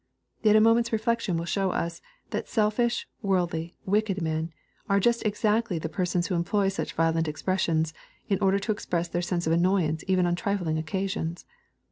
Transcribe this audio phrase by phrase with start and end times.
[0.41, 2.01] Yet a moment's reflection will show us,
[2.31, 4.51] that selfish, worldly, wicked men,
[4.89, 7.93] are just exactly the persons who employ such violent expressions,
[8.27, 11.45] in order to express their hense of annoyance even on trifling occasions.